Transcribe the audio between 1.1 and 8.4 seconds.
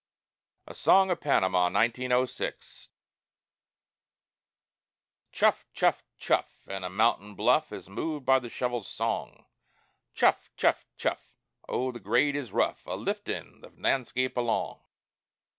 OF PANAMA "Chuff! chuff! chuff!" An' a mountain bluff Is moved by